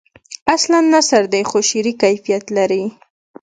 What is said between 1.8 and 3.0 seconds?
کیفیت لري.